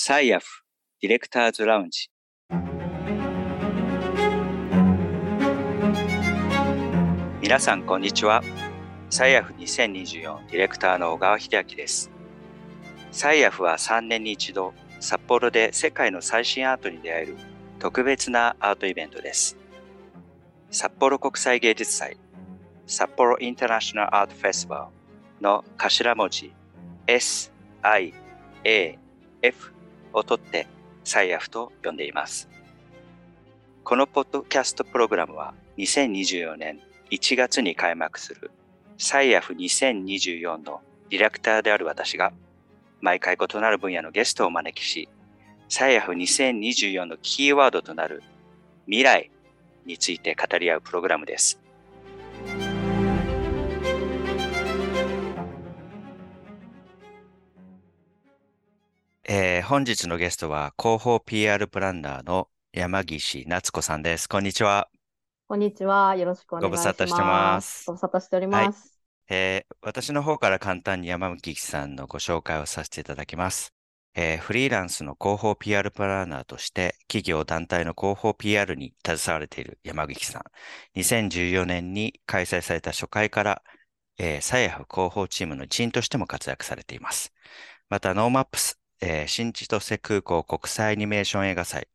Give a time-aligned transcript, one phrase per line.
[0.00, 0.62] サイアフ
[1.02, 2.08] ディレクターズラウンジ。
[7.42, 8.44] 皆さんこんにちは。
[9.10, 12.12] サイアフ2024ディレクターの小川秀明です。
[13.10, 17.36] サイアフは3年に一度札幌で世界の最新アートに出会える
[17.80, 19.56] 特別なアートイベントです。
[20.70, 22.16] 札幌国際芸術祭
[22.86, 24.90] 札幌インターナショナルアートフェスティバ
[25.40, 26.54] ルの頭文字
[27.08, 27.52] S,
[27.82, 28.14] I,
[28.62, 28.96] A,
[29.42, 29.72] F
[30.12, 30.66] を取って
[31.04, 32.48] サイアフと呼んでいます。
[33.84, 38.50] このポッドキャストプログラムは2024年1月に開幕する
[38.98, 42.32] サイアフ2024のディレクターである私が
[43.00, 45.08] 毎回異なる分野のゲストをお招きし、
[45.68, 48.22] サイアフ2024のキーワードとなる
[48.86, 49.30] 未来
[49.86, 51.60] について語り合うプログラムです。
[59.30, 64.26] えー、本日のゲストは広報 PR プランナーの山岸夏子さんです。
[64.26, 64.88] こんにちは。
[65.46, 66.16] こんにちは。
[66.16, 66.82] よろしくお願いします。
[66.86, 67.84] ご無沙汰してます。
[67.88, 68.98] ご無沙汰しております。
[69.28, 73.74] はい、えー、私の方から簡単に山岸さんのご紹介をさせていただきます。
[74.14, 80.42] えー、フリーランスの広報 PR プランナーとして企業団体の広報 PR に携われている山岸さん。
[80.98, 83.62] 2014年に開催された初回から、
[84.16, 87.34] えー、サイアフ広報チームの一員としても活躍されています。
[87.90, 91.88] また、 NoMaps えー、新千歳空港国際アニメーション映画祭、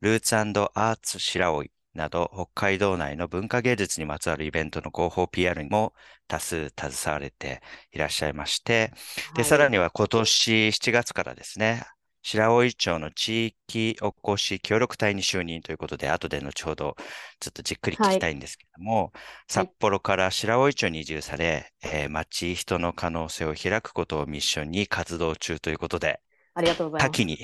[0.00, 5.92] ROOTS & ARTS 白老など、北海道内の文化芸術にまつわるイベントの広報 PR にも
[6.28, 8.92] 多数携われていらっしゃいまして、
[9.34, 11.84] で、さらには今年7月からですね、
[12.22, 16.96] 白老町の地域おこし協力隊に就任ということで、後で後ほど
[17.40, 19.10] ちょっとじっくり聞きたいんですけども、はい、
[19.48, 26.20] 札幌から白老町に移住され、えー、町、人の可能性を開くことをミッションに活動中ということで、
[26.54, 27.18] ありがとうございます。
[27.18, 27.38] 多岐に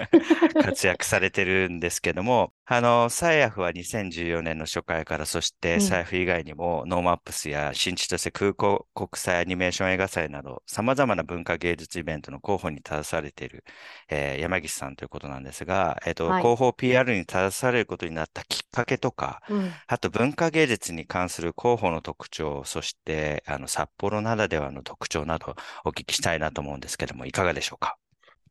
[0.62, 13.64] 活躍されてるんですけども、あの、 SIAF は2014年の初回から、そして SIAF 以外にも、 NoMaps や新千歳空港国際アニメーション映画祭など、様々な文化芸術イベントの広報に携われている、
[14.08, 25.54] えー、山岸さんということなんですが、えっ、ー、と、はい、広報 PR に携われることになったきっかけとか、うん、あと文化芸術に関する広報の特徴、そして、あの、札幌ならではの特徴など
[25.84, 27.96] お聞きしたいなと思うんですけども、いかがでしょうか？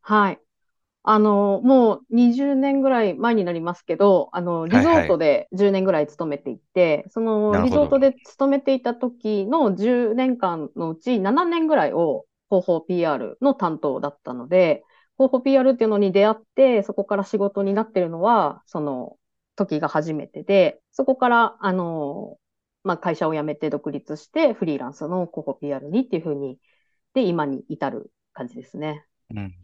[0.08, 0.40] はい。
[1.04, 14.84] あの、もう20年ぐらい前になりますけど、あの、リゾートで10年ぐらい勤めていて、そのリゾートで勤めていた時の10年間のうち7年ぐらいを広報 PR の担当だったので、
[15.18, 19.18] 広報 PR っていうのに出会って、そこから仕事になってるのは、その
[19.56, 22.38] 時が初めてで、そこから、あの、
[22.84, 26.60] まあ、会社を辞めて独立して、フリーランスの広報 PR にっていうふうに、
[27.14, 29.04] で、今に至る感じですね。
[29.30, 29.54] うん。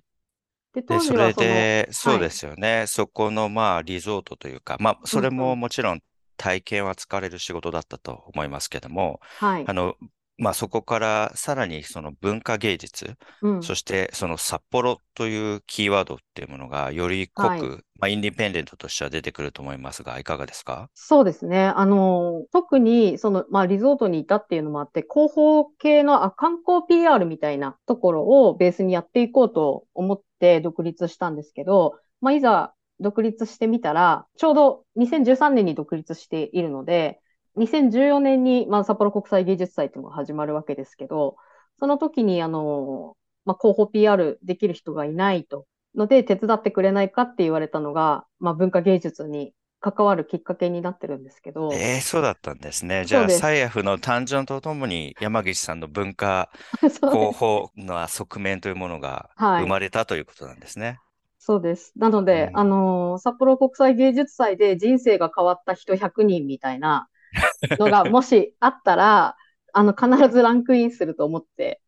[0.75, 2.85] で、当時それで、そうですよね。
[2.89, 6.01] そこの、まあ、リゾートというか、まあ、それももちろん
[6.37, 9.65] 体験は疲れる仕事だったと思いますけども、はい。
[9.67, 9.95] あの、
[10.37, 20.91] まあ、そこからさらにその文化芸術、うん、そしてその札幌というキーワードっていうものがより濃く、はい、まあ、インディペンデントとしては出てくると思いますが、いかがですか？
[20.93, 21.67] そうですね。
[21.67, 37.21] あの、特にその、まあ、リゾートにいたっていうのもあって、広報系のあ観光 PR みたいなところをベースにやっていこうと思って独立したんですけど、まあ、いざ独立してみたら、ちょうど2013年に独立しているので、
[37.57, 41.37] 2014年に、まあ、札幌国際芸術祭というのが始まるわけですけど、
[41.79, 43.17] その時に、あの、
[43.47, 45.67] まあ、広報 PR できる人がいないと。
[45.95, 49.55] ので、手伝ってくれないかって言われたのが、まあ、文化芸術に
[49.85, 51.71] 関わるきっかけになってるんですけど。
[51.75, 53.05] ええー、そうだったんですね。
[53.05, 56.51] じゃあ、サイアフの誕生とともに山岸さんの文化
[56.81, 61.01] 広報の側面というものが生まれたということなんですね。
[61.39, 61.93] そうです。
[61.97, 67.09] なので、うん、あの札幌国際芸術祭で人生が変わった人100人みたいな
[67.79, 69.37] のがもしあったら、
[69.75, 71.83] あの、必ずランクインすると思って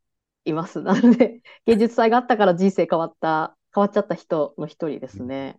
[0.44, 0.82] います。
[0.82, 5.56] なので、芸術祭があったから人生変わった、変わっちゃった人の一人ですね。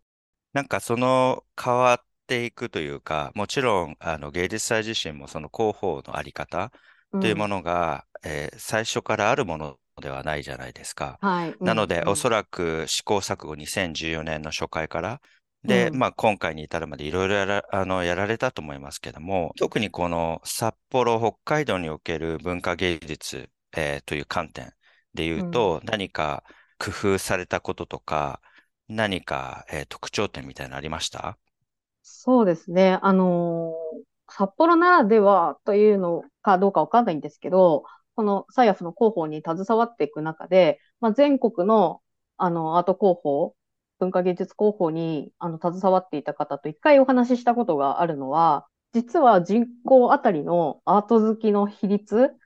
[0.54, 6.72] なんかその変わっていくというか、もちろんあの芸術祭自身もその広報のあり方
[7.12, 11.18] というものが、うん、えー、最初からあるものではないじゃないですか。
[11.22, 15.22] はい、なので、うん、おそらく試行錯誤2014年の初回から
[15.64, 24.74] で、うん、まあ今回に至るまでいろいろやらあのやられたと思いますけども、特にこの札幌、北海道における文化芸術、えー、という観点
[25.14, 26.44] で言うと、うん、何か
[26.80, 28.42] 工夫されたこととか、
[28.88, 31.38] 何か、えー、特徴点みたいなのありました？
[32.10, 33.00] そうですね。
[33.02, 37.84] あのー、札幌ならではというのかどうかわかんないんですけど、
[38.16, 42.02] このサイアスの広報に携わっていく中で、まあ、全国の
[42.38, 43.56] あのアート広報
[44.00, 52.38] 文化芸術広報にあの携わっていた方と一回お話ししたことがあるのは、実は人口あたりのアート好きの比率っ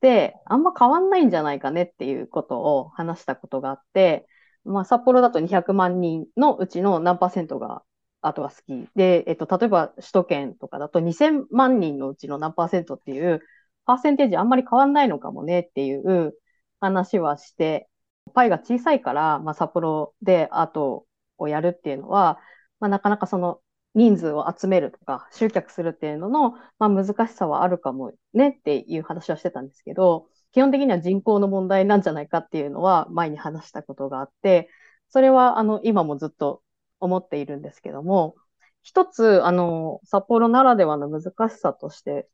[0.00, 4.26] てあんま変わんないんじゃないかねっていうことを話したことがあって、
[4.64, 7.82] まあ、札幌だと200万人のうちの何パーセントが
[8.22, 8.88] アートが好き。
[8.96, 13.40] で、えっと、例えば首都圏とかだと2000万人のうちの何パーセントっていう
[13.84, 16.34] パーセンテージあんまり変わんないのかもねっていう
[16.80, 17.88] 話はして、
[18.34, 21.06] パイが小さいから、まあ、札幌でアート
[21.38, 22.38] をやるっていうのは、
[22.80, 23.60] まあ、なかなかその
[23.94, 34.70] 人数を集めるとか集客するっていうのの、まあ、難しさはあるかもねっていう話はしてたんですけど、基本的には人口の問題なんじゃないかっていうのは前に話したことがあって、
[35.08, 36.62] それはあの今もずっと
[37.02, 38.36] 思っているんですけども、
[38.82, 42.28] 一つ、あの、札幌ならではの難しさとして、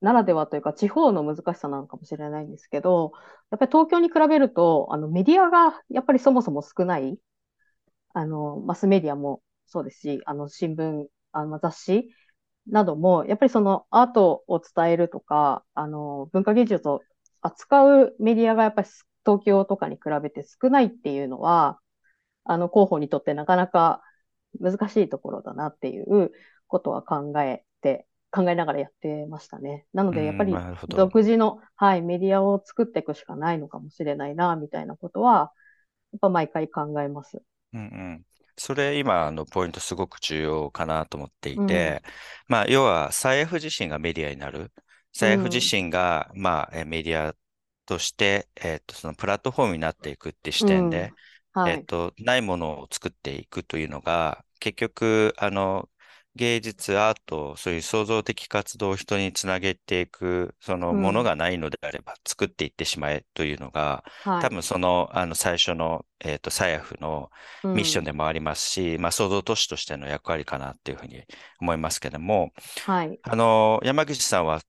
[0.00, 3.12] ならではというか地方の難しさなのかもしれないんですけど、
[3.50, 7.18] やっぱり東京に比べると、あのメディアがやっぱりそもそも少ない。
[8.14, 12.10] あの、マスメディアもそうですし、あの、新聞、あの、雑誌
[12.68, 17.02] なども、やっぱりそのアートを伝えるとか、あの、文化芸術を
[17.42, 18.88] 扱うメディアがやっぱり
[19.24, 21.80] 東京とかに比べて少ないっていうのは、
[22.44, 24.02] あの、広報にとってなかなか
[24.60, 26.32] 難しいところだなっていう
[26.66, 29.86] ことは考えて、考えながらやってましたね。
[29.92, 30.54] なので、やっぱり
[30.88, 35.52] 独自の、はい、メディアを作っていくしかないのかもしれないな、みたいなことは、
[36.12, 37.42] やっぱ毎回考えます。
[37.72, 38.22] うんうん。
[38.56, 42.12] それ今のポイントすごく重要かなと思っていて、うん、
[42.48, 44.70] まあ要はサイエフ自身がメディアになる。
[45.12, 47.34] サイエフ自身が、まあメディア
[47.86, 51.14] として、えっ、と、そのプラットフォームになっていくって視点で、うん
[51.54, 55.88] はい、えっ、と、ないものを作っていくというのが、結局、あの、
[56.36, 67.30] 芸術、アート、そういう創造的活動を人につなげていく、そのものがないのであれば作っていってしまえというのが、うん、多分その、あの、最初の、えっ、ー、と、サヤフの
[67.62, 71.22] ミッションでもありますし、うん、まあ、創造都市としての役割かなっていうふうに
[71.60, 72.52] 思いますけども、
[72.84, 73.18] はい。
[73.22, 74.60] あの、山口さんは、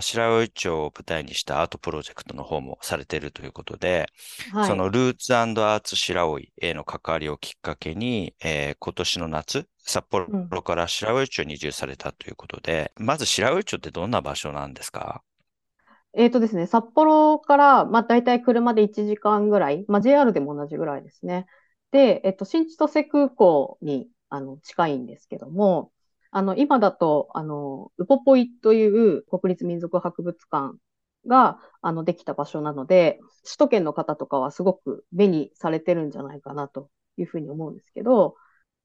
[0.00, 4.08] 白老町を舞台にしたアートプロジェクトの方もされているということで、
[4.52, 15.22] はい、そのルーツアーツ白老への関わりをきっかけに、えー、今年の夏、札幌から白老町に移住されたということで、うん、まず白老町ってどんな場所なんですか？
[16.14, 21.46] えっ、とですね、札幌から、まあ、大体車で1時間ぐらい、まあ、JR でも同じぐらいですね。
[21.90, 25.90] で、えっ、と、新千歳空港にあの近いんですけども、
[26.30, 30.76] あの、今だと、あの、ウポポイという国立民族博物館
[31.26, 38.36] が、あの、できた場所なので、首都圏の方とかはすごく目にされてるんじゃないかなというふうに思うんですけど、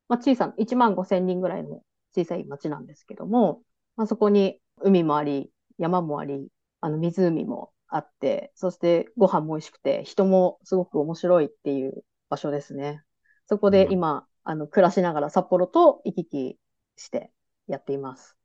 [0.07, 1.81] まあ、小さな、1万5千人ぐらいの
[2.15, 3.61] 小さい町なんですけども、
[3.95, 6.47] まあ、そこに海もあり、山もあり、
[6.81, 13.03] あの湖もあって、そしてご飯も美味しくて、人もすごく面白いっていう場所ですね。
[13.47, 16.59] そこで今、うん、あの暮らしながら札幌と行き来
[16.95, 17.31] して
[17.67, 18.35] やっています。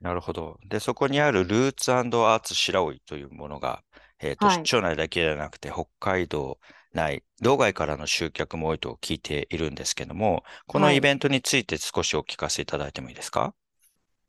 [0.00, 0.58] なるほど。
[0.68, 3.82] で、そこにあるルーツアーツ白老というものが、
[4.20, 6.58] えっ、ー、と、はい、町内だけではなくて、北海道、
[6.92, 13.52] ない、道外からの集客も多いと聞いているんですけども、このイベントについて少しお聞かせいただいてもいいですか、はい、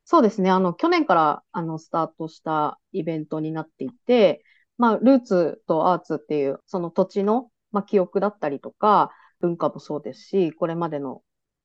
[0.06, 0.50] そうですね。
[0.50, 4.44] あの、去年からあのスタートしたイベントになっていて、
[4.78, 11.22] まあ、ルーツとアーツっていう、その土地の、まあ、記憶だったりとか、文化もそうですし、これまでの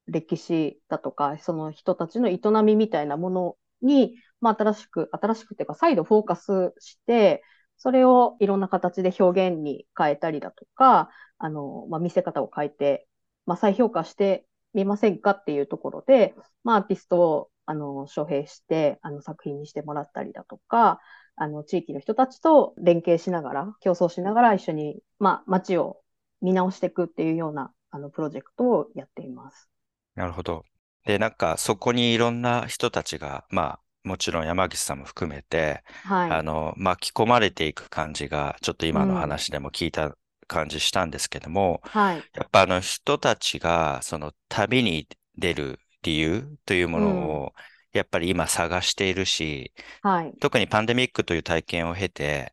[0.06, 7.42] 歴史だとか、その人たちの営みみたいなものに、まあ、新しく、新しくていうか、再度フォーカスして、
[7.76, 13.08] それをいろんな形で表現に変えたりだとか、あの、まあ、見せ方を変えて、
[13.46, 21.00] まあ、再評価してみませんかっていうところで、まあ、アーティストを、あの、招聘して、あの、作品にしてもらったりだとか、
[21.36, 26.00] あの、地域の人たちと連携しながら、競争しながら一緒に、まあ、街を
[26.40, 29.68] 見直していくっていうような、あの、プロジェクトをやっています。
[30.14, 30.64] なるほど。
[31.04, 40.14] で、なんか、そこにいろんな人たちが、まあ、もちろん山岸さんも含めて、はい、あの、巻き込まれていく感じが、ちょっと今の話でも聞いた
[40.46, 47.52] 感じしたんですけども、うんはい、やっぱあの人たちが、その旅に出る理由というものを、
[47.92, 52.52] やっぱり今探しているし、はい、特にパンデミックという体験を経て、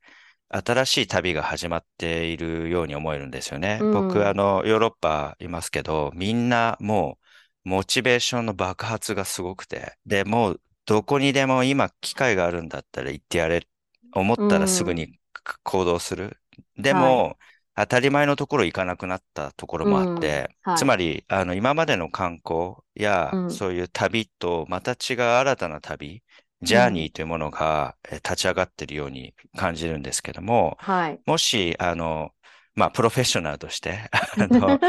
[0.49, 3.79] 新しい旅が始まっているように思えるんですよね。
[3.81, 7.17] うん、僕、あの、ヨーロッパいますけど、みんなも
[7.65, 13.67] う、モチベーションの爆発がすごくて、で、もうどこにでも今機会があるんだったら行ってやれ、
[14.13, 15.19] 思ったらすぐに
[15.63, 16.37] 行動する。
[16.77, 17.37] でも、はい、
[17.75, 26.23] 当たり前のところ行かなくなったところもあって、はい、つまり、あの、今までの観光や、そういう旅とまた違う新たな旅、
[26.61, 32.31] ジャーニーというものが立ち上がっているように感じるんですけども、はい、もし、あの、
[32.75, 34.79] まあ、プロフェッショナルとして、 あの、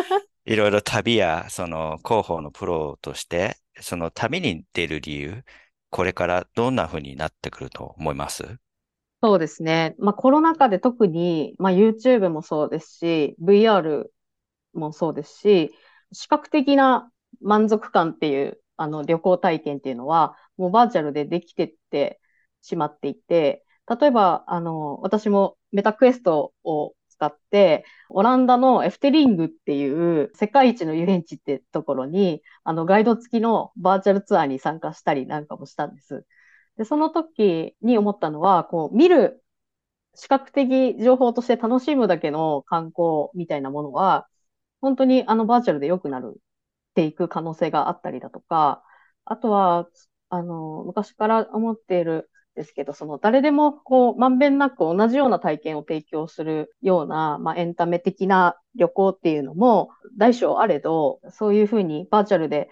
[0.45, 5.45] いろいろ旅や、その広報のプロとして、その旅に出る理由、
[5.93, 8.57] これからどんな風になってくると思います？
[9.23, 9.95] そうですね。
[9.99, 14.07] まあコロナ禍で特に、まあ YouTube もそうですし、VR
[14.73, 15.71] もそうですし、
[16.13, 17.11] 視覚的な
[17.43, 22.21] 満足感っていう、あの旅行体験っていうのは、もうバーチャルでできてって
[22.63, 36.27] しまっていて、例えば、あの、私もメタクエストを使って、オランダのエフテリングっていう世界一の遊園地ってところに、あの、ガイド付きのバーチャルツアーに参加したりなんかもしたんです。
[36.77, 39.45] で、その時に思ったのは、こう、見る
[40.15, 44.29] 視覚的情報として楽しむだけの観光みたいなものは、
[44.83, 48.85] 本当にあのバーチャルで良くなるっていく可能性があったりだとか、
[49.27, 49.89] あとは、
[50.31, 62.69] あの、昔から思っているですけど、その誰でもこう、まんべんなく同じような体験を提供するような、まあ、エンタメ的な旅行っていうのも大小あれど、そういうふうにバーチャルで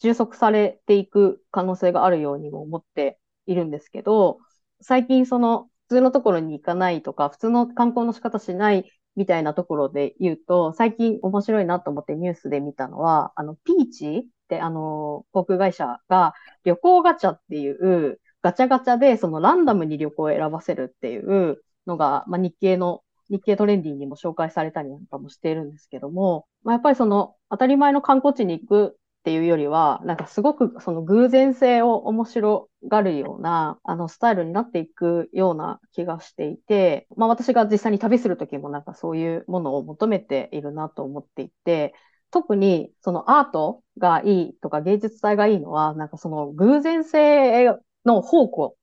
[0.00, 4.38] 充足されていく可能性があるようにも思っているんですけど、
[4.80, 41.94] 最近その普通のところに行かないとか、普通の観光の仕方しないみたいなところで言うと、最近面白いなと思ってニュースで見たのは、あの、ピーチってあの、航空会社が旅行ガチャっていうガチャガチャでそのランダムに旅行を選ばせるっていうのが、まあ、日経の日経トレンディにも紹介されたりなんかもしているんですけども、まあ、やっぱりその当たり前の観光地に行くっていうよりは、なんかすごくその偶然性を面白がるような、あのスタイルになっていくような気がしていて、まあ私が実際に旅するときもなんかそういうものを求めているなと思っていて、
[42.30, 48.76] 特にそのアートがいいとか芸術祭がいいのは、なんかその偶然性の宝庫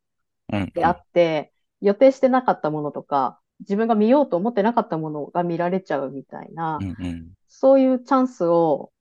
[0.74, 1.52] であって、
[1.82, 8.92] うん、予定してなかったものとか、自分が見ようと思ってなかったものが見られちゃうみたいな、うんうん、そういうチャンスを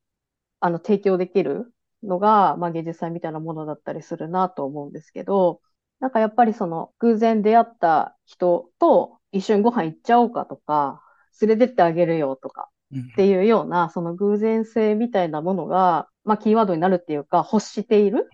[0.60, 5.60] あの提供できるのが、まあ、芸術祭みたいなものだったりするなと思うんですけど、
[6.00, 11.02] なんかやっぱりその偶然出会った人と一緒にご飯行っちゃおうかとか、
[11.40, 12.68] 連れてってあげるよとか
[13.12, 18.28] っていうような、その偶然性みたいなものが、まあキーワードになるっていうか、欲している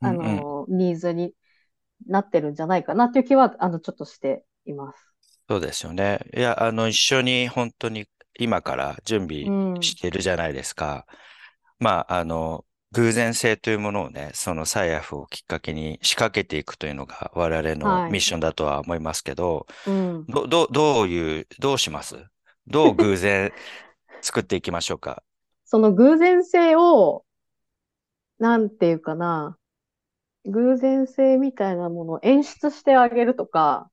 [0.00, 1.32] あの、ニーズに
[2.06, 5.12] なってるんじゃないかなっていう気は、あの、ちょっとしています。
[5.48, 6.20] そうですよね。
[6.36, 8.06] いや、あの、一緒に本当に
[8.38, 9.44] 今から準備
[9.80, 11.06] してるじゃないですか。
[11.80, 22.16] うん、まあ、あの、偶然性というものをね、そのサイアフをきっかけに仕掛けていくというのが我々のミッションだとは思いますけど、はいうん、どどどういう、どうします？
[22.66, 23.52] どう偶然
[24.22, 25.22] 作っていきましょうか？
[25.66, 27.24] その偶然性を、
[28.38, 29.56] なんていうかな、
[30.46, 33.90] 偶然性みたいなものを演出してあげるとか、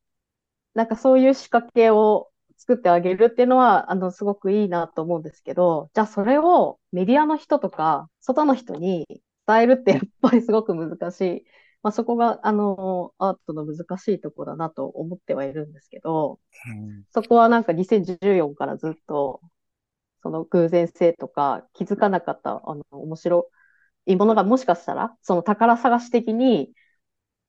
[0.73, 9.05] なんかそういう仕掛けを作ってあげるっていうのは、あの、すごくいいなと思うんですけど、じゃあそれをメディアの人とか、外の人に
[9.47, 11.45] 伝えるってやっぱりすごく難しい。
[11.81, 19.41] まあ、そこが、あの、アートの難しいところだなと思ってはいるんですけど、うん、そこはなんか2014からずっと、
[20.23, 23.49] その偶然性とか気づかなかった、あの、面白
[24.05, 26.71] いものがもしかしたら、その宝探し的に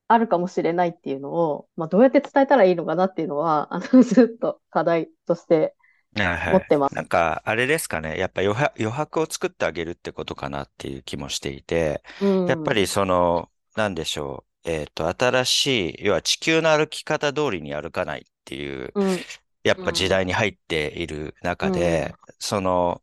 [0.08, 5.74] あるかもしれないっていうのを、まあ、どうやって伝えたらいいのかなっていうのは、 あの、ずっと課題として
[6.14, 6.94] 持ってます。
[6.94, 8.18] なんか、あれですかね。
[8.18, 14.70] やっぱ余白余白を作ってあげるってことかなっていう気もしていて、うん、やっぱりその、なんでしょう。
[14.70, 19.18] えっ、ー、と、新しい、要は地球の歩き方通りに歩かないっていう、うん、
[19.62, 23.02] やっぱ時代に入っている中で、うん、その、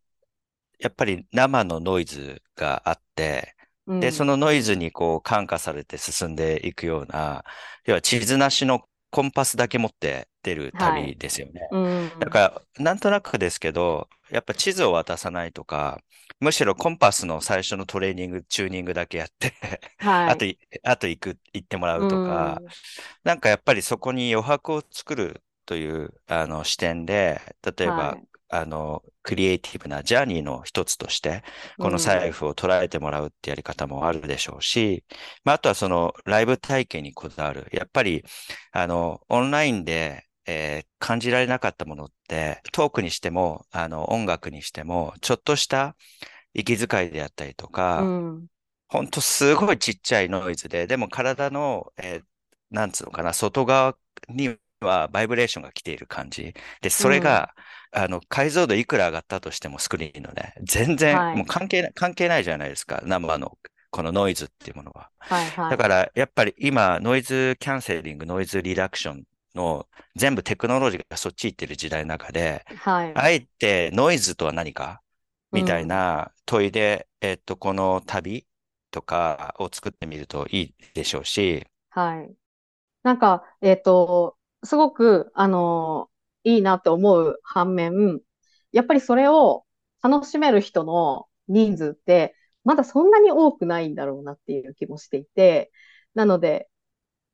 [0.81, 3.55] やっぱり生のノイズがあって、
[3.87, 7.43] で、そのノイズにこう感化されて進んでいくような、
[7.85, 11.67] 要は地図なしのコンパスだけ持って出る旅ですよね。
[11.71, 12.39] はい、だか
[12.77, 16.01] ら、なんとなくですけど、やっぱ地図を渡さないとか、
[16.39, 19.53] むしろコンパスの最初のトレーニング、チューニングだけやって
[19.99, 20.45] はい、あと、
[20.83, 22.61] あと行く、行ってもらうとか、
[23.23, 27.41] なんかやっぱりそこに余白を作るというあの視点で、
[27.77, 31.43] 例えば、はい、あの、クリエイティブなジャーニーの一つとして、
[31.79, 37.67] この財布を捉えてもらうってやり方もあるでしょうし、うん、まあ、あとはそのライブ体験にこだわる。
[37.71, 38.23] やっぱり、
[38.73, 45.95] あの、オンラインで、えー、感じられなかったものって、トークにしても、あの、音楽にしても、ちょっとした
[46.53, 48.47] 息遣いであったりとか、うん、
[48.89, 52.23] ほんとすごいちっちゃいノイズで、でも体の、えー、
[52.69, 53.95] なんつうのかな、外側
[54.27, 56.53] にはバイブレーションが来ている感じ。
[56.81, 57.53] で、それが、
[57.95, 63.01] うん、あの、解像度いくら上がったとしてもスクリーンのね、全然、はい、もう関係ない、関係ないじゃないですか。
[63.03, 63.57] 生の、
[63.89, 65.09] このノイズっていうものは。
[65.19, 69.23] はいはい、だから、やっぱり今、ノイズキャンセリング、ノイズリダクション
[69.55, 75.01] の全部テクノロジーがそっち行ってる時代の中で、はい、あえてノイズとは何か？
[75.51, 78.47] みたいな問いで、えっと、この旅
[78.91, 82.33] とかを作ってみるといいでしょうし、はい。
[83.03, 86.09] なんか、えっと、すごく、あの、
[86.43, 88.21] いいなって思う反面、
[88.71, 89.65] やっぱりそれを
[90.03, 95.71] 楽しめる人の人数って、まだそんなに多くないんだろうなっていう気もしていて、
[96.13, 96.69] なので、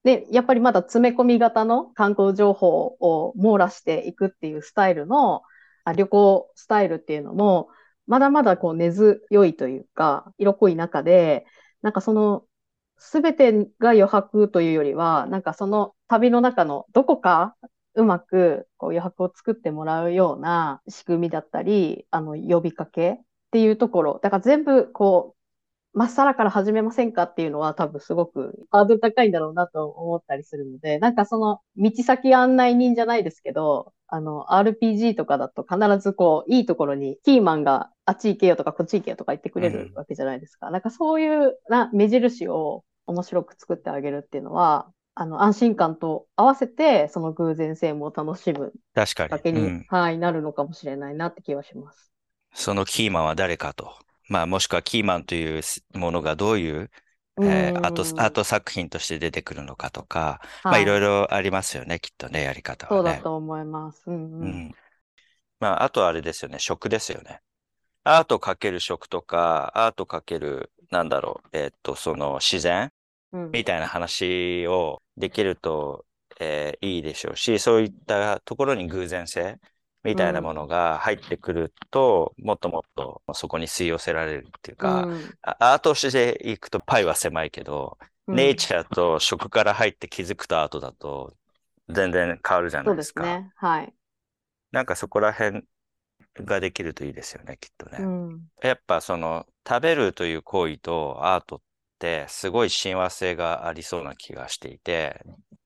[0.04, 2.70] で、やっぱりまだ詰め込み型の観光情報
[3.00, 5.44] を網羅していくっていうスタイルの、
[5.86, 7.70] あ旅行スタイルっていうのも、
[8.08, 11.46] まだまだこう根強いというか、色濃い中で、
[11.82, 12.47] なんかその、
[12.98, 17.56] すべてが余白というよりは、なんかその旅の中のどこか
[17.96, 23.18] うまくこう余白を作ってもらうような仕組みだったり、あの呼びかけっ
[23.52, 40.68] ていうところ、だから全部こう、まっさらから始めませんかっていうのは多分すごくハードル高いんだろうなと思ったりするので、なんかその道先案内人じゃないですけど、あの、RPG とかだと必ずこう、いいところにキーマンがあっち行けよとかこっち行けよとか言ってくれるわけじゃないですか。
[40.68, 49.30] うん、なんかそういうな目印を面白く作ってあげるっていうのは、あの、安心感と合わせて、その偶然性も楽しむ確かに。
[49.30, 52.12] だけに、うん、はい、なるのかもしれないなって気はします。
[52.54, 53.92] そのキーマンは誰かと。
[54.30, 55.64] まあ、もしくはキーマンという
[55.96, 56.92] ものがどういう
[57.40, 62.98] えー、アート、アート作品として出てくるのかとか、はい、まあいろいろありますよね、きっとね、やり方はね。
[62.98, 64.04] そうだと思います。
[64.08, 64.76] うん、うん、うん。
[65.60, 67.42] まあ、あとあれですよね、食ですよね。
[68.04, 72.92] アートかける食とか、アートかける、なんだろう、えー、っと、その自然、
[73.32, 76.06] みたいな話をできると、
[76.40, 79.60] えー、いいでしょうし、そういったところに偶然性、
[80.04, 91.34] みたいなものが入ってくると、うん、もっともっとそこに吸い寄せられるっていうか、うん、アートしていくとパイは狭いけど、うん、ネイチャーと食から入って気づくとアートだと
[91.90, 93.24] 全然変わるじゃないですか。
[93.24, 93.52] そうですね。
[93.56, 93.94] はい。
[94.72, 95.64] なんかそこら辺
[96.38, 98.00] ができるといいですよね、きっとね。
[98.62, 101.62] やっぱその食べるという行為とアートっ
[102.00, 105.22] てすごい親和性がありそうな気がしていて、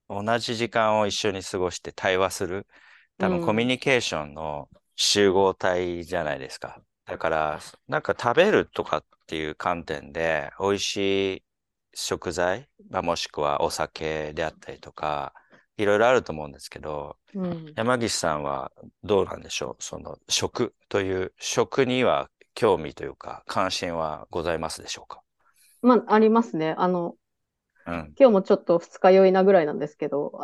[0.09, 2.67] 同じ時間を一緒に過ごして対話する。
[3.17, 6.81] 多分コミュニケーションの集合体じゃないですか。
[7.05, 10.97] だから、なんか食べるとかっていう観点で、美味し
[11.37, 11.43] い
[11.93, 15.33] 食材、まあ、もしくはお酒であったりとか、
[15.77, 18.71] いろいろあると思うんですけど、うん、山岸さんは
[19.03, 19.83] どうなんでしょう？
[19.83, 25.21] その食という、食には興味というか、関心はございますでしょうか？
[25.81, 26.75] まあ、ありますね。
[26.77, 27.15] あの、
[27.87, 30.39] うん、今日もちょっと二日酔いなぐらいなんですけど、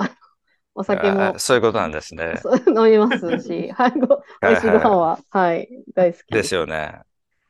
[0.78, 1.40] お酒も。
[1.40, 2.36] そういうことなんですね。
[2.68, 6.54] 飲みますし、 はい、ご、美味しいご飯は、はい、大好きです。
[6.54, 7.00] よね。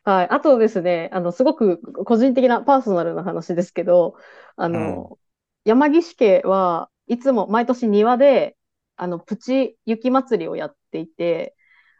[0.05, 0.27] はい。
[0.29, 4.15] あとですね、あの、すごく個人的なパーソナルな話ですけど、
[4.55, 5.17] あの、うん、
[5.65, 8.55] 山岸家はいつも毎年庭で、
[8.95, 11.56] あの、プチ雪祭りをやっていて、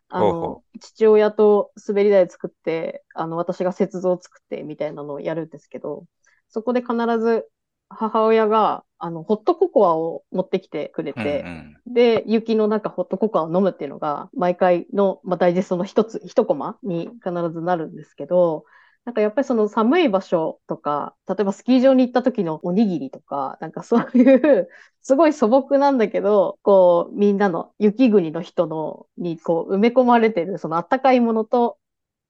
[0.09, 6.05] あの、父親と滑り台作って、あの、私が雪像を作ってみたいなのをやるんですけど、
[6.49, 7.49] そこで必ず
[7.89, 18.65] 母親が、あの、ホットココアを持ってきてくれて、うんうん、で、雪の中ホットココアを飲むっていうのが、毎回の、まあ、ダイジェストの一つ、一コマに必ずなるんですけど、
[19.07, 24.69] なんかやっぱりその寒い場所とか、例えばスキー場に行った時のおにぎりとか、なんかそういう
[25.01, 31.79] すごい素朴なんだけど、こう、みんなの雪国の人の、にこう埋め込まれてる、そのあったかいものと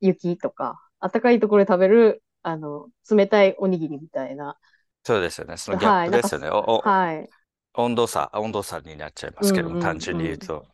[0.01, 4.59] 雪とか、あったかいところで食べる、あの、冷たいおにぎりみたいな、
[5.05, 5.57] そうですよね。
[5.57, 6.49] そのギャップですよね。
[6.83, 7.29] はい。
[7.75, 10.65] 温度差、温度差になっちゃいますけども、うんうんうん、単純に言うと。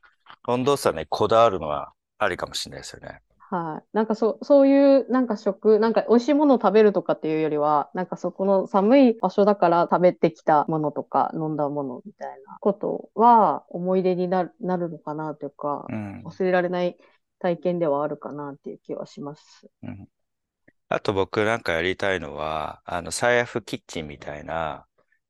[0.47, 3.21] 温度差ね、こだわるのはありかもしれないですよね。
[3.49, 3.88] はい。
[3.93, 16.97] なんかそ、そういう、なんか食、なんか美味しいものを食べるとかっていうよりは、なんかそこの寒い場所だから食べてきたものとか、飲んだものみたいなことは思い出になるなるのかなというか、うん、忘れられない
[17.39, 19.67] 体験ではあるかなっていう気はします。
[19.84, 20.08] うん
[20.89, 24.86] あと僕なんかやりたいのは、あの、サイフキッチンみたいな、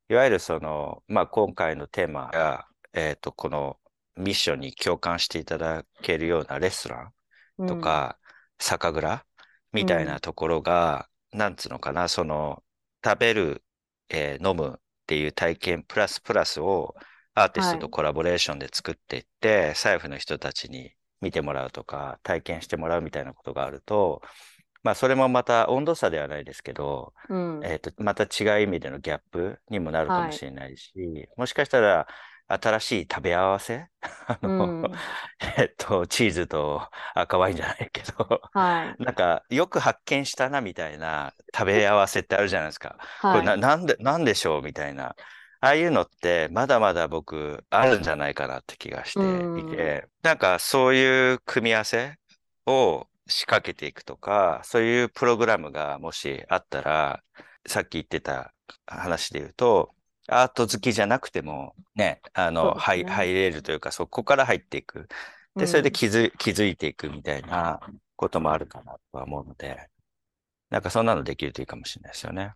[0.09, 3.77] いわゆるその、まあ、今回のテーマが、えっ、ー、と、この
[4.17, 7.13] ミッションに共感していただけるようなレストラン
[7.57, 8.25] とか、うん、
[8.59, 9.25] 酒蔵
[9.71, 12.63] みたいなところが、うん、なんつうのかな、その、
[13.03, 13.63] 食べる、
[14.09, 16.95] えー、飲むっていう体験プラスプラスを
[17.33, 24.21] アーティストとコラボレーションで作っていって、はい、財布の人たちに見てもらうとか、体験してもらうみたいなことがあると、
[24.83, 32.05] まあ、それもまた温度差ではないですけど、うん、えっ、と、また違う意味でのギャップにもなるかもしれないし、はい、もしかしたら、
[32.61, 33.87] 新しい食べ合わせ？
[34.27, 34.91] あの、うん、
[35.57, 42.97] えっと、チーズと赤ワインじゃないけど、はい、 なんか、よく発見したなみたいな食べ合わせってあるじゃないですか。
[42.99, 45.15] はい、これな、なんで、なんでしょうみたいな。
[45.61, 52.17] ああいうのってまだまだ僕あるんじゃないかなって気がしていて、うん、なんかそういう組み合わせ
[52.65, 57.23] を仕掛けていくとか、そういうプログラムがもしあったら、
[57.65, 58.53] さっき言ってた
[58.85, 59.93] 話で言うと、
[60.27, 65.07] アート好きじゃなくてもね、あの、ね入れるというか、そこから入っていく。
[65.57, 67.79] で、それで気づ、気づいていくみたいな
[68.15, 69.89] こともあるかなとは思うので、
[70.69, 72.53] なんかそんなのできるといいかもしれないですよね。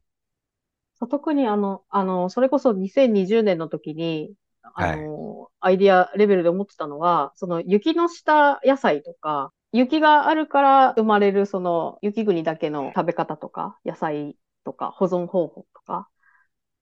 [0.95, 15.76] そう特にあの、あの、それこそ2020年の時に、あの、アイディアレベルで思ってたのは、その雪の下野菜とか、雪があるから生まれるその雪国だけの食べ方とか、野菜とか、保存方法とか、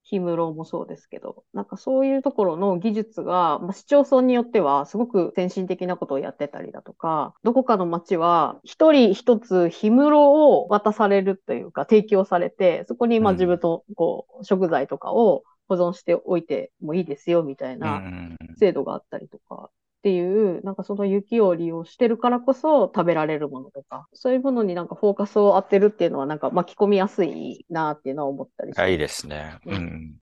[0.09, 19.69] 氷室もそうですけど、なんかそういうところの技術が、まあ、市町村によってはすごく先進的なことをやってたりだとか、どこかの町は一人一つ氷室を渡されるというか提供されて、そこにまあうん自分のこう食材とかを保存しておいてもいいですよみたいなん制度があったりとか。
[20.05, 28.83] っていう、なんかその雪を利用してるからこそ食べられるものとか、そういうものになんかフォーカスを当てるっていうのはなんか巻き込みやすいなっていうのは思ったりして。
[28.83, 29.59] あ、いいですね。
[29.65, 30.17] ううんん。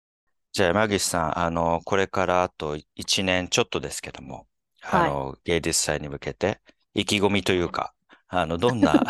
[0.53, 4.47] じゃあ、山岸さん、あの、これからあと1年ちょっとですけども、
[4.83, 6.61] あの、芸術祭に向けて、
[6.95, 7.93] 意気込みというか、
[8.27, 9.05] あの、どんな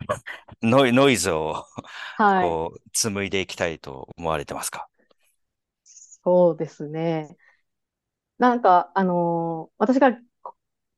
[0.62, 1.66] ノイ、ノイズを、
[2.16, 2.60] はい。
[2.60, 4.88] こう、紡いでいきたいと思われてますか？
[5.84, 7.36] そうですね。
[8.38, 10.16] なんか、あのー私が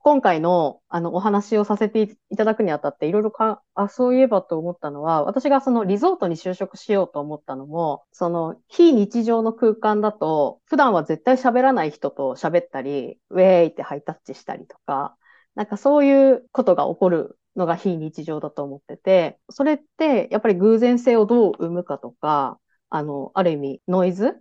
[0.01, 15.17] 今回の、あの、お話をさせていいただくにあたって、いろいろか、あ、そういえばと思ったのは、私がそのリゾートに就職しようと思ったのも、その非日常の空間だと、普段は絶対喋らない人と喋ったり、ウェーイってハイタッチしたりとか、
[15.57, 24.41] なんかそういうことが起こるのが非日常だと思ってて、それってやっぱり偶然性をどう生むかとか、あの、ある意味ノイズ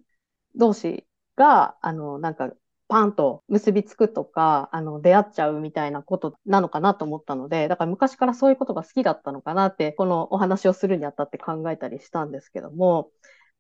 [0.56, 2.52] 同士が、あの、なんか、
[2.96, 13.12] パンと結びつくとか、あの、出会っちゃうみたいなことなのかなと思ったので、だから昔からそういうことが好きだったのかなって、このお話をするにあたって考えたりしたんですけども、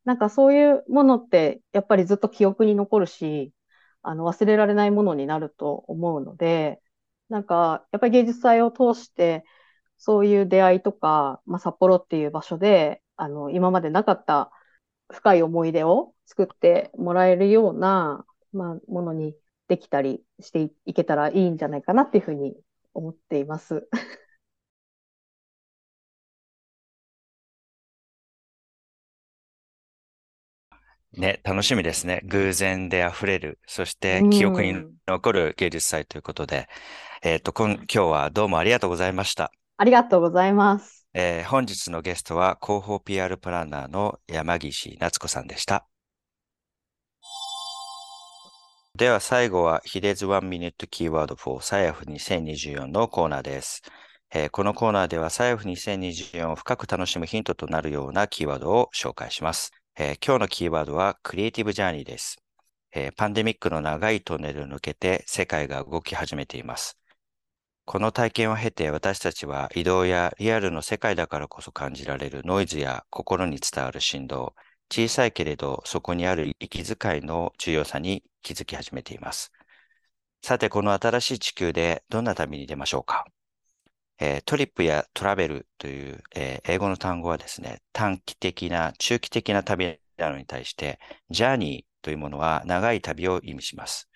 [0.05, 3.53] なんかそういうものって、やっぱりずっと記憶に残るし、
[4.03, 6.81] あの、忘れられないものになると思うので、
[7.27, 9.43] なんか、やっぱり芸術祭を通して、
[9.97, 14.51] そういう出会いとか、まあ、札幌っていう場所で、あの、今までなかった
[15.11, 19.35] 深い思い出を作ってもらえるような、まあ、ものに
[19.67, 22.55] できたりしていいけたらいいんじゃないかなっていうふうに
[22.93, 23.87] 思っています。
[31.13, 32.21] ね、楽しみですね。
[32.25, 34.95] 偶然で溢れる、そしてう記憶にん。
[35.07, 36.67] 残る芸術祭ということで、
[37.23, 39.51] えっと、今、今日はどうもありがとうございました。
[39.77, 41.07] ありがとうございます。
[41.15, 45.87] えー本日のゲストは広報 PR プランナーの山岸夏子さんでした。
[48.95, 53.81] では最後は、ヒデズワンミニットキーワード for サイアフ2024のコーナーです。
[54.33, 59.73] えーこのコーナーでは、サイアフ2024を深く楽しむヒントとなるようなキーワードを紹介します。
[59.99, 62.37] えー今日のキーワードは、クリエイティブジャーニーです。
[62.93, 66.97] えーパンデミックの長いトンネルを抜けて世界が動き始めています。
[67.83, 74.55] この体験を経て私たちは移動やリアルの世界だからこそ感じられるノイズや心に伝わる振動、
[74.89, 79.51] 小さいけれどそこにある息遣いの重要さに気づき始めています。
[80.43, 83.25] さて、この新しい地球でどんな旅に出ましょうか、
[84.19, 90.99] えートリップやトラベルという、えー英語の単語はですね、短期的な、中期的な旅なのに対して、
[91.31, 94.07] ジャーニーというものは長い旅を意味します。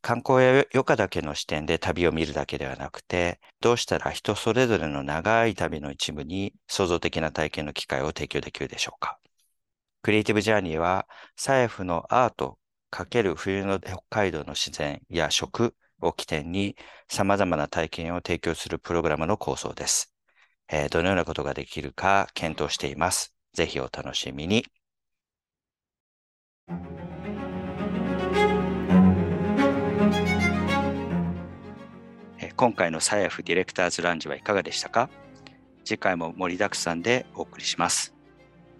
[0.00, 9.18] 観光や余暇だけの視点で旅を見るだけではなくて、どうしたら人それぞれの長い旅の一部に創造的な体験の機会を提供できるでしょうか？
[10.02, 12.58] クリエイティブジャーニーは、サイフのアート
[12.94, 16.76] かける冬の北海道の自然や食を起点に
[17.08, 20.14] 様々な体験を提供するプログラムの構想です。
[20.70, 23.34] えーどのようなことができるか検討しています。
[23.52, 24.64] ぜひお楽しみに。
[32.56, 35.10] 今回のサイフディレクターズランジはいかがでしたか？
[35.84, 38.14] 次回も盛りだくさんでお送りします。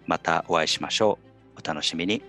[0.05, 1.19] またお会いしましょ
[1.57, 1.59] う。
[1.61, 2.23] お楽しみに。